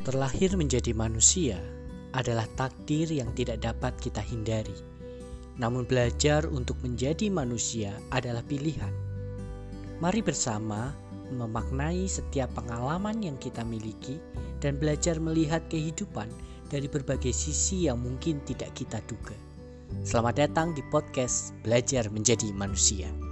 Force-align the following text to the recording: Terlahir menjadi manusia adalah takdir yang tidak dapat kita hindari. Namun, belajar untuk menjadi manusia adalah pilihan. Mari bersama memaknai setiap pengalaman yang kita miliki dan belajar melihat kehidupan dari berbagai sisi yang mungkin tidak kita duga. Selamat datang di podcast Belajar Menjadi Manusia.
Terlahir 0.00 0.56
menjadi 0.56 0.96
manusia 0.96 1.60
adalah 2.16 2.48
takdir 2.56 3.12
yang 3.12 3.36
tidak 3.36 3.60
dapat 3.60 3.92
kita 4.00 4.24
hindari. 4.24 4.72
Namun, 5.60 5.84
belajar 5.84 6.48
untuk 6.48 6.80
menjadi 6.80 7.28
manusia 7.28 7.92
adalah 8.08 8.40
pilihan. 8.40 8.88
Mari 10.00 10.24
bersama 10.24 10.96
memaknai 11.28 12.08
setiap 12.08 12.48
pengalaman 12.56 13.20
yang 13.20 13.36
kita 13.36 13.60
miliki 13.60 14.16
dan 14.64 14.80
belajar 14.80 15.20
melihat 15.20 15.60
kehidupan 15.68 16.32
dari 16.72 16.88
berbagai 16.88 17.36
sisi 17.36 17.84
yang 17.84 18.00
mungkin 18.00 18.40
tidak 18.48 18.72
kita 18.72 19.04
duga. 19.04 19.36
Selamat 20.00 20.48
datang 20.48 20.72
di 20.72 20.80
podcast 20.88 21.52
Belajar 21.60 22.08
Menjadi 22.08 22.48
Manusia. 22.56 23.29